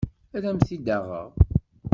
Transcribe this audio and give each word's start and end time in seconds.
Ad 0.35 0.43
am-t-id-aɣeɣ. 0.49 1.29